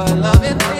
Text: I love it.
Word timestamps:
I 0.00 0.14
love 0.14 0.42
it. 0.42 0.79